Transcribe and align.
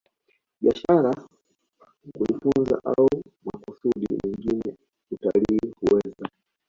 biashara 0.61 1.11
kujifunza 2.17 2.79
au 2.83 3.09
makusudi 3.45 4.07
mengine 4.23 4.77
Utalii 5.11 5.71
huweza 5.79 6.27